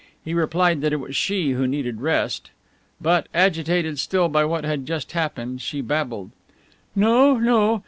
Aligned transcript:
He 0.25 0.33
replied 0.33 0.81
that 0.81 0.93
it 0.93 0.99
was 0.99 1.15
she 1.15 1.51
who 1.51 1.67
needed 1.67 2.01
rest. 2.01 2.49
But, 2.99 3.27
agitated 3.35 3.99
still 3.99 4.29
by 4.29 4.45
what 4.45 4.63
had 4.63 4.87
just 4.87 5.11
happened, 5.11 5.61
she 5.61 5.79
babbled: 5.79 6.31
"No, 6.95 7.37
no! 7.37 7.79